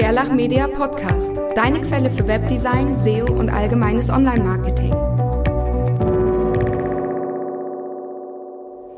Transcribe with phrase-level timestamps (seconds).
[0.00, 4.94] Gerlach Media Podcast, deine Quelle für Webdesign, SEO und allgemeines Online-Marketing.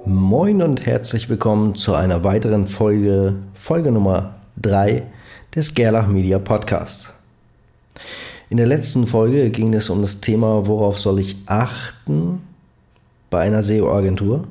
[0.05, 5.03] Moin und herzlich willkommen zu einer weiteren Folge, Folge Nummer 3
[5.53, 7.13] des Gerlach Media Podcasts.
[8.51, 12.43] In der letzten Folge ging es um das Thema, worauf soll ich achten
[13.29, 14.45] bei einer SEO-Agentur.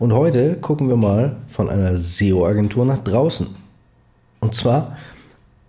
[0.00, 3.46] Und heute gucken wir mal von einer SEO-Agentur nach draußen.
[4.40, 4.96] Und zwar,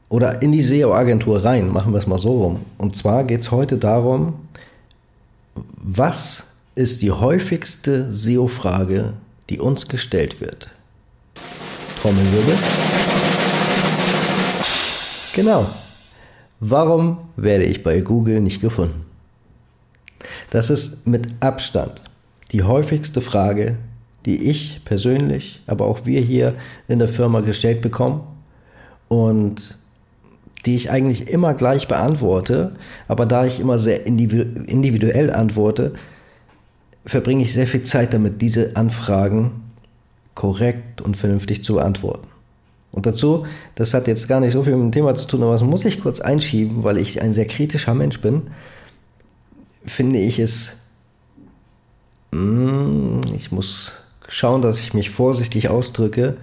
[0.09, 2.65] oder in die SEO-Agentur rein, machen wir es mal so rum.
[2.77, 4.35] Und zwar geht es heute darum,
[5.55, 9.13] was ist die häufigste SEO-Frage,
[9.49, 10.69] die uns gestellt wird?
[11.99, 12.57] Trommelwirbel.
[15.33, 15.67] Genau.
[16.59, 19.05] Warum werde ich bei Google nicht gefunden?
[20.49, 22.01] Das ist mit Abstand
[22.51, 23.77] die häufigste Frage,
[24.25, 26.55] die ich persönlich, aber auch wir hier
[26.87, 28.21] in der Firma gestellt bekommen
[29.07, 29.77] und
[30.67, 32.73] die ich eigentlich immer gleich beantworte,
[33.07, 35.93] aber da ich immer sehr individuell antworte,
[37.05, 39.63] verbringe ich sehr viel Zeit damit, diese Anfragen
[40.35, 42.27] korrekt und vernünftig zu beantworten.
[42.91, 45.53] Und dazu, das hat jetzt gar nicht so viel mit dem Thema zu tun, aber
[45.53, 48.43] das muss ich kurz einschieben, weil ich ein sehr kritischer Mensch bin,
[49.85, 50.79] finde ich es,
[52.31, 56.35] mm, ich muss schauen, dass ich mich vorsichtig ausdrücke,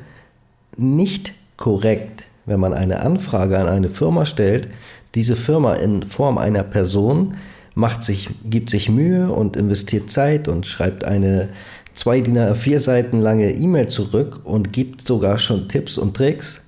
[0.78, 4.68] nicht korrekt wenn man eine Anfrage an eine Firma stellt,
[5.14, 7.34] diese Firma in Form einer Person
[7.74, 11.50] macht sich, gibt sich Mühe und investiert Zeit und schreibt eine
[11.92, 16.60] zwei DIN A4 Seiten lange E-Mail zurück und gibt sogar schon Tipps und Tricks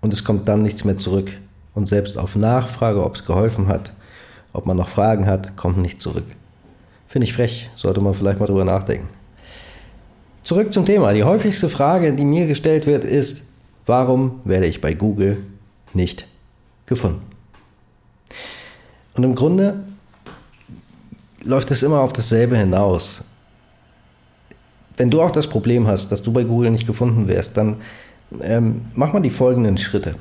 [0.00, 1.30] und es kommt dann nichts mehr zurück.
[1.74, 3.92] Und selbst auf Nachfrage, ob es geholfen hat,
[4.52, 6.24] ob man noch Fragen hat, kommt nicht zurück.
[7.06, 9.08] Finde ich frech, sollte man vielleicht mal drüber nachdenken.
[10.42, 11.12] Zurück zum Thema.
[11.12, 13.44] Die häufigste Frage, die mir gestellt wird, ist,
[13.88, 15.38] Warum werde ich bei Google
[15.94, 16.28] nicht
[16.84, 17.22] gefunden?
[19.14, 19.80] Und im Grunde
[21.42, 23.24] läuft es immer auf dasselbe hinaus.
[24.98, 27.76] Wenn du auch das Problem hast, dass du bei Google nicht gefunden wirst, dann
[28.42, 30.16] ähm, mach mal die folgenden Schritte.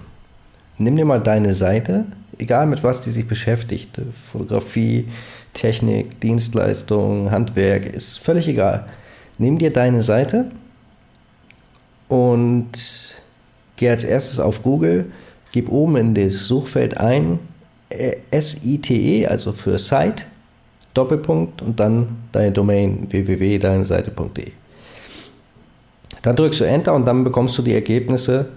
[0.77, 2.05] Nimm dir mal deine Seite,
[2.37, 3.99] egal mit was die sich beschäftigt,
[4.31, 5.09] Fotografie,
[5.51, 8.85] Technik, Dienstleistung, Handwerk, ist völlig egal.
[9.37, 10.51] Nimm dir deine Seite
[12.07, 12.77] und
[13.77, 15.05] Geh als erstes auf Google,
[15.51, 17.39] gib oben in das Suchfeld ein
[17.89, 20.23] äh, SITE, also für Site,
[20.93, 24.51] Doppelpunkt und dann deine Domain www.deineseite.de.
[26.23, 28.49] Dann drückst du Enter und dann bekommst du die Ergebnisse.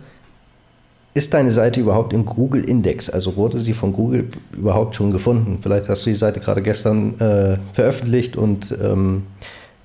[1.13, 3.11] Ist deine Seite überhaupt im Google Index?
[3.11, 5.59] Also wurde sie von Google überhaupt schon gefunden?
[5.61, 9.27] Vielleicht hast du die Seite gerade gestern äh, veröffentlicht und ähm,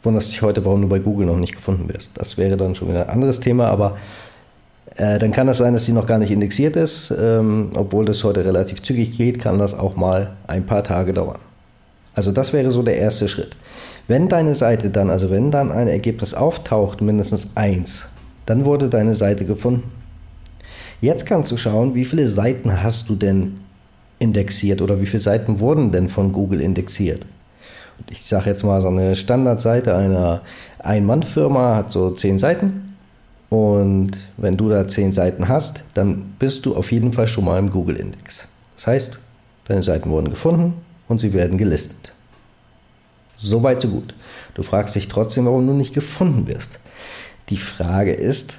[0.03, 2.11] wunderst dich heute, warum du bei Google noch nicht gefunden wirst.
[2.13, 3.97] Das wäre dann schon wieder ein anderes Thema, aber
[4.95, 7.13] äh, dann kann es sein, dass sie noch gar nicht indexiert ist.
[7.17, 11.39] Ähm, obwohl das heute relativ zügig geht, kann das auch mal ein paar Tage dauern.
[12.13, 13.57] Also das wäre so der erste Schritt.
[14.07, 18.07] Wenn deine Seite dann, also wenn dann ein Ergebnis auftaucht, mindestens eins,
[18.45, 19.91] dann wurde deine Seite gefunden.
[21.01, 23.59] Jetzt kannst du schauen, wie viele Seiten hast du denn
[24.19, 27.25] indexiert oder wie viele Seiten wurden denn von Google indexiert.
[27.97, 30.41] Und ich sage jetzt mal, so eine Standardseite einer
[30.79, 32.84] Ein-Mann-Firma hat so zehn Seiten.
[33.55, 37.57] Und wenn du da zehn Seiten hast, dann bist du auf jeden Fall schon mal
[37.57, 38.49] im Google-Index.
[38.75, 39.19] Das heißt,
[39.69, 40.73] deine Seiten wurden gefunden
[41.07, 42.11] und sie werden gelistet.
[43.33, 44.13] Soweit, so gut.
[44.55, 46.79] Du fragst dich trotzdem, warum du nicht gefunden wirst.
[47.47, 48.57] Die Frage ist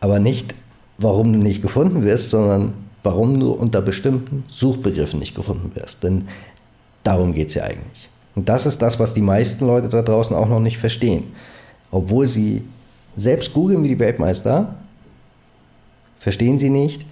[0.00, 0.54] aber nicht,
[0.98, 6.02] warum du nicht gefunden wirst, sondern warum du unter bestimmten Suchbegriffen nicht gefunden wirst.
[6.02, 6.28] Denn
[7.02, 8.10] darum geht es ja eigentlich.
[8.34, 11.32] Und das ist das, was die meisten Leute da draußen auch noch nicht verstehen.
[11.90, 12.62] Obwohl sie
[13.16, 14.76] selbst googeln wie die Weltmeister,
[16.18, 17.04] verstehen sie nicht,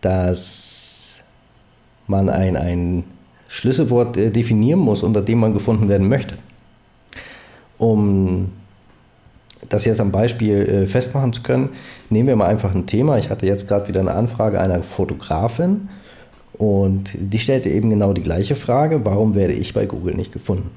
[0.00, 1.20] dass
[2.06, 3.04] man ein, ein
[3.48, 6.36] Schlüsselwort äh, definieren muss, unter dem man gefunden werden möchte.
[7.76, 8.52] Um
[9.68, 11.70] das jetzt am Beispiel äh, festmachen zu können,
[12.10, 13.18] nehmen wir mal einfach ein Thema.
[13.18, 15.88] Ich hatte jetzt gerade wieder eine Anfrage einer Fotografin
[16.54, 20.70] und die stellte eben genau die gleiche Frage, warum werde ich bei Google nicht gefunden?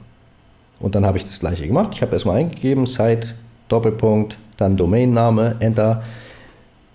[0.80, 1.92] Und dann habe ich das gleiche gemacht.
[1.94, 3.36] Ich habe erstmal eingegeben, Site,
[3.71, 6.03] Doppelpunkt, dann Domainname, Enter.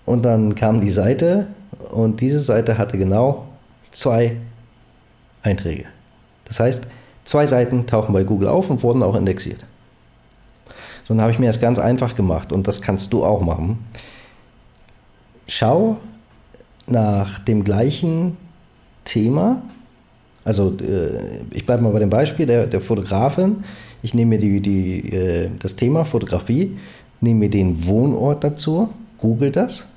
[0.05, 1.47] Und dann kam die Seite
[1.91, 3.47] und diese Seite hatte genau
[3.91, 4.37] zwei
[5.41, 5.85] Einträge.
[6.45, 6.87] Das heißt,
[7.25, 9.65] zwei Seiten tauchen bei Google auf und wurden auch indexiert.
[11.03, 13.85] So, dann habe ich mir das ganz einfach gemacht und das kannst du auch machen.
[15.47, 15.97] Schau
[16.85, 18.37] nach dem gleichen
[19.03, 19.61] Thema.
[20.47, 23.65] Also äh, ich bleibe mal bei dem Beispiel der, der Fotografin.
[24.01, 26.77] Ich nehme mir die, die, äh, das Thema Fotografie
[27.19, 29.87] nehme mir den Wohnort dazu, google das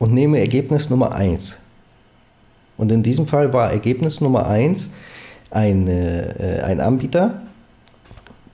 [0.00, 1.58] und nehme Ergebnis Nummer 1.
[2.78, 4.90] Und in diesem Fall war Ergebnis Nummer 1
[5.52, 7.42] ein, äh, ein Anbieter,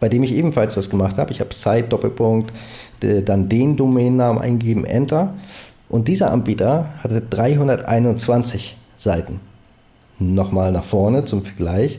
[0.00, 1.32] bei dem ich ebenfalls das gemacht habe.
[1.32, 2.52] Ich habe Site, Doppelpunkt,
[3.00, 5.34] dann den Domainnamen eingegeben, Enter.
[5.88, 9.40] Und dieser Anbieter hatte 321 Seiten.
[10.23, 11.99] Nochmal nach vorne zum Vergleich.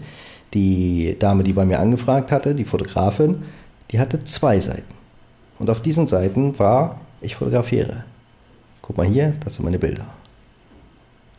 [0.53, 3.43] Die Dame, die bei mir angefragt hatte, die Fotografin,
[3.91, 4.93] die hatte zwei Seiten.
[5.59, 8.03] Und auf diesen Seiten war, ich fotografiere.
[8.81, 10.05] Guck mal hier, das sind meine Bilder.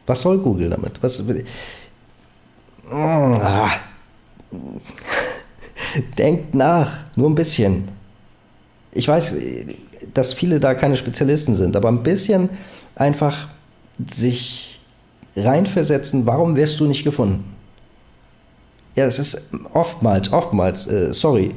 [0.06, 1.02] Was soll Google damit?
[1.02, 1.22] Was,
[2.90, 3.70] ah.
[6.18, 7.88] Denkt nach, nur ein bisschen.
[8.92, 9.34] Ich weiß,
[10.12, 12.48] dass viele da keine Spezialisten sind, aber ein bisschen
[12.94, 13.48] einfach
[13.98, 14.63] sich
[15.36, 17.44] reinversetzen, warum wirst du nicht gefunden?
[18.94, 21.50] Ja, es ist oftmals, oftmals, äh, sorry,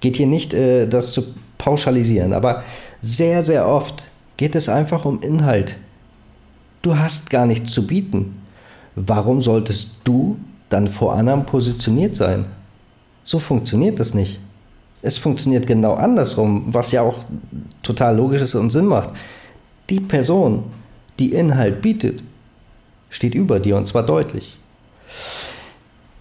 [0.00, 2.64] geht hier nicht äh, das zu pauschalisieren, aber
[3.00, 4.04] sehr, sehr oft
[4.36, 5.76] geht es einfach um Inhalt.
[6.82, 8.40] Du hast gar nichts zu bieten.
[8.96, 10.38] Warum solltest du
[10.70, 12.46] dann vor anderen positioniert sein?
[13.22, 14.40] So funktioniert das nicht.
[15.02, 17.24] Es funktioniert genau andersrum, was ja auch
[17.82, 19.10] total logisch ist und Sinn macht.
[19.88, 20.64] Die Person,
[21.18, 22.22] die Inhalt bietet,
[23.10, 24.56] steht über dir und zwar deutlich.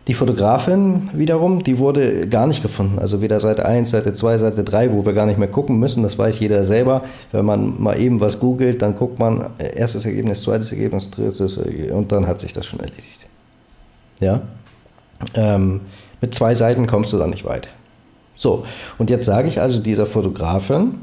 [0.09, 2.97] Die Fotografin wiederum, die wurde gar nicht gefunden.
[2.97, 6.01] Also weder Seite 1, Seite 2, Seite 3, wo wir gar nicht mehr gucken müssen.
[6.01, 7.03] Das weiß jeder selber.
[7.31, 11.57] Wenn man mal eben was googelt, dann guckt man äh, erstes Ergebnis, zweites Ergebnis, drittes
[11.57, 13.19] Ergebnis und dann hat sich das schon erledigt.
[14.19, 14.41] Ja?
[15.35, 15.81] Ähm,
[16.21, 17.67] mit zwei Seiten kommst du da nicht weit.
[18.35, 18.65] So,
[18.97, 20.95] und jetzt sage ich also dieser Fotografin,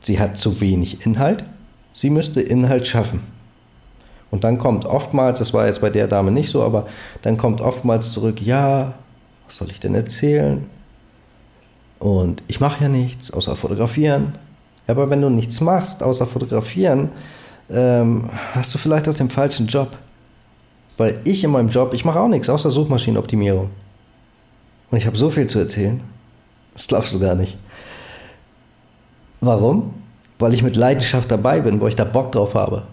[0.00, 1.44] sie hat zu wenig Inhalt,
[1.92, 3.20] sie müsste Inhalt schaffen.
[4.30, 6.86] Und dann kommt oftmals, das war jetzt bei der Dame nicht so, aber
[7.22, 8.94] dann kommt oftmals zurück, ja,
[9.46, 10.66] was soll ich denn erzählen?
[11.98, 14.34] Und ich mache ja nichts außer fotografieren.
[14.86, 17.10] Aber wenn du nichts machst außer fotografieren,
[17.70, 19.96] ähm, hast du vielleicht auch den falschen Job.
[20.96, 23.70] Weil ich in meinem Job, ich mache auch nichts außer Suchmaschinenoptimierung.
[24.90, 26.02] Und ich habe so viel zu erzählen.
[26.74, 27.56] Das glaubst du gar nicht.
[29.40, 29.94] Warum?
[30.38, 32.84] Weil ich mit Leidenschaft dabei bin, wo ich da Bock drauf habe.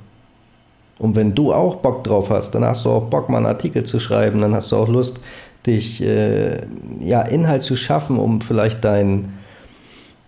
[0.99, 3.83] Und wenn du auch Bock drauf hast, dann hast du auch Bock, mal einen Artikel
[3.83, 5.19] zu schreiben, dann hast du auch Lust,
[5.65, 6.65] dich äh,
[6.99, 9.39] ja, Inhalt zu schaffen, um vielleicht deinen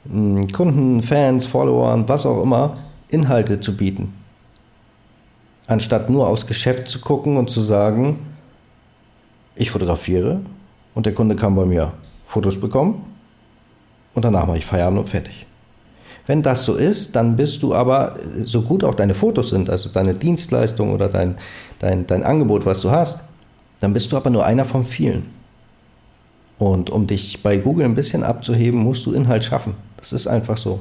[0.06, 2.78] mh, hm, Kunden, Fans, Followern, was auch immer,
[3.10, 4.14] Inhalte zu bieten.
[5.68, 8.20] Anstatt nur aufs Geschäft zu gucken und zu sagen,
[9.56, 10.42] ich fotografiere
[10.94, 11.94] und der Kunde kann bei mir
[12.28, 13.06] Fotos bekommen
[14.14, 15.46] und danach mache ich Feierabend und fertig.
[16.26, 18.16] Wenn das so ist, dann bist du aber,
[18.46, 21.36] so gut auch deine Fotos sind, also deine Dienstleistung oder dein,
[21.80, 23.22] dein, dein Angebot, was du hast,
[23.82, 25.26] dann bist du aber nur einer von vielen.
[26.58, 29.76] Und um dich bei Google ein bisschen abzuheben, musst du Inhalt schaffen.
[29.98, 30.80] Das ist einfach so.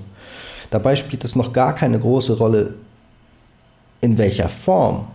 [0.71, 2.75] Dabei spielt es noch gar keine große Rolle,
[4.01, 5.07] in welcher Form.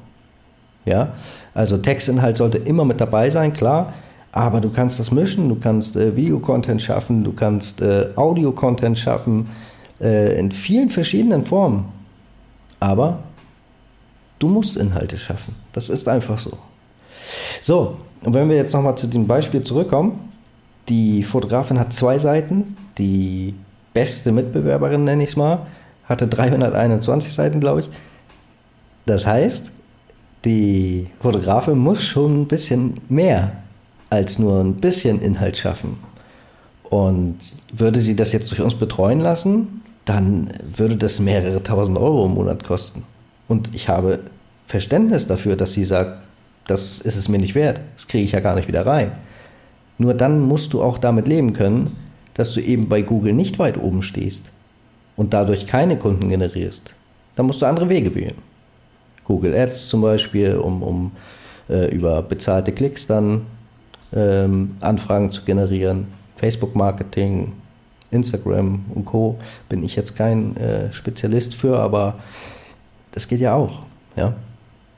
[0.85, 1.13] Ja,
[1.53, 3.93] also Textinhalt sollte immer mit dabei sein, klar.
[4.31, 9.49] Aber du kannst das mischen, du kannst äh, Videocontent schaffen, du kannst äh, Audio-Content schaffen,
[10.01, 11.85] äh, in vielen verschiedenen Formen.
[12.79, 13.23] Aber
[14.39, 15.55] du musst Inhalte schaffen.
[15.73, 16.51] Das ist einfach so.
[17.61, 20.31] So, und wenn wir jetzt nochmal zu dem Beispiel zurückkommen,
[20.89, 23.53] die Fotografin hat zwei Seiten, die
[23.93, 25.67] beste Mitbewerberin nenne ich es mal,
[26.05, 27.89] hatte 321 Seiten, glaube ich.
[29.05, 29.71] Das heißt,
[30.45, 33.51] die Fotografin muss schon ein bisschen mehr
[34.09, 35.97] als nur ein bisschen Inhalt schaffen.
[36.89, 37.37] Und
[37.73, 42.33] würde sie das jetzt durch uns betreuen lassen, dann würde das mehrere tausend Euro im
[42.33, 43.03] Monat kosten.
[43.47, 44.21] Und ich habe
[44.65, 46.17] Verständnis dafür, dass sie sagt,
[46.65, 49.11] das ist es mir nicht wert, das kriege ich ja gar nicht wieder rein.
[49.97, 51.95] Nur dann musst du auch damit leben können,
[52.33, 54.45] dass du eben bei Google nicht weit oben stehst
[55.15, 56.93] und dadurch keine Kunden generierst.
[57.35, 58.35] Dann musst du andere Wege wählen.
[59.25, 61.11] Google Ads zum Beispiel, um, um
[61.69, 63.45] äh, über bezahlte Klicks dann
[64.13, 66.07] ähm, Anfragen zu generieren.
[66.37, 67.53] Facebook Marketing,
[68.11, 69.37] Instagram und Co.
[69.69, 72.15] bin ich jetzt kein äh, Spezialist für, aber
[73.11, 73.81] das geht ja auch.
[74.15, 74.35] Ja?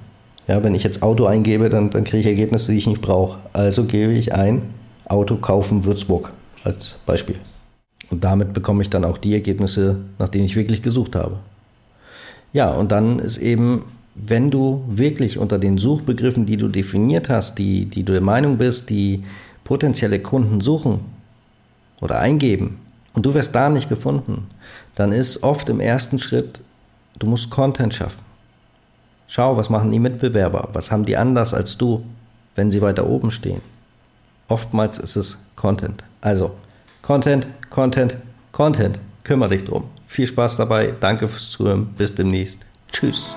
[0.48, 3.38] Ja, wenn ich jetzt Auto eingebe, dann, dann kriege ich Ergebnisse, die ich nicht brauche.
[3.52, 4.62] Also gebe ich ein
[5.06, 6.32] Auto kaufen Würzburg
[6.64, 7.36] als Beispiel.
[8.10, 11.38] Und damit bekomme ich dann auch die Ergebnisse, nach denen ich wirklich gesucht habe.
[12.52, 17.58] Ja, und dann ist eben, wenn du wirklich unter den Suchbegriffen, die du definiert hast,
[17.58, 19.24] die, die du der Meinung bist, die
[19.64, 21.00] potenzielle Kunden suchen
[22.00, 22.78] oder eingeben,
[23.14, 24.46] und du wirst da nicht gefunden,
[24.94, 26.60] dann ist oft im ersten Schritt,
[27.18, 28.20] du musst Content schaffen.
[29.26, 30.68] Schau, was machen die Mitbewerber?
[30.72, 32.04] Was haben die anders als du,
[32.54, 33.60] wenn sie weiter oben stehen?
[34.48, 36.04] Oftmals ist es Content.
[36.20, 36.52] Also,
[37.02, 38.16] Content, Content,
[38.52, 39.00] Content.
[39.24, 39.84] Kümmere dich drum.
[40.08, 40.92] Viel Spaß dabei.
[40.98, 41.86] Danke fürs Zuhören.
[41.96, 42.66] Bis demnächst.
[42.90, 43.36] Tschüss.